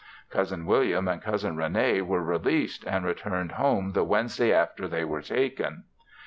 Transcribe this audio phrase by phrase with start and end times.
[0.31, 5.21] Cousin William and Cousin Rene were released and returned home the Wednesday after they were
[5.21, 5.83] taken.